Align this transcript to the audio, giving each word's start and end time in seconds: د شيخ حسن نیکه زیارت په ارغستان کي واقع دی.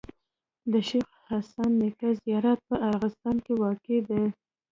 د 0.71 0.73
شيخ 0.89 1.07
حسن 1.29 1.69
نیکه 1.79 2.09
زیارت 2.23 2.59
په 2.69 2.75
ارغستان 2.89 3.35
کي 3.45 3.53
واقع 3.63 3.97
دی. 4.09 4.23